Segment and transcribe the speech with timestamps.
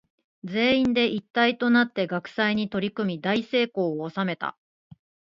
[0.43, 4.57] 全員で一体となって学祭に取り組み大成功を収めた。